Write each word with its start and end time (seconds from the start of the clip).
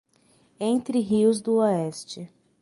Entre 0.59 0.97
Rios 0.99 1.41
do 1.41 1.57
Oeste 1.57 2.27